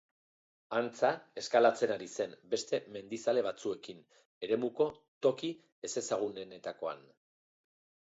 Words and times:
Antza, 0.77 1.11
eskalatzen 1.41 1.93
ari 1.97 2.07
zen, 2.17 2.33
beste 2.55 2.81
mendizale 2.97 3.45
batzuekin, 3.51 4.03
eremuko 4.49 4.91
toki 5.29 5.55
ezagunenetakoan. 5.93 7.11